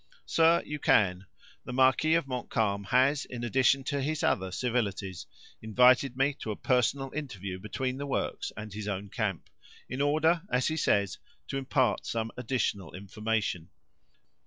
"Sir, 0.25 0.63
you 0.65 0.79
can; 0.79 1.27
the 1.63 1.73
marquis 1.73 2.15
of 2.15 2.25
Montcalm 2.27 2.85
has, 2.85 3.23
in 3.23 3.43
addition 3.43 3.83
to 3.83 4.01
his 4.01 4.23
other 4.23 4.51
civilities, 4.51 5.27
invited 5.61 6.17
me 6.17 6.33
to 6.39 6.49
a 6.49 6.55
personal 6.55 7.11
interview 7.13 7.59
between 7.59 7.97
the 7.97 8.07
works 8.07 8.51
and 8.57 8.73
his 8.73 8.87
own 8.87 9.09
camp; 9.09 9.47
in 9.87 10.01
order, 10.01 10.41
as 10.51 10.69
he 10.69 10.75
says, 10.75 11.19
to 11.49 11.57
impart 11.59 12.07
some 12.07 12.31
additional 12.35 12.95
information. 12.95 13.69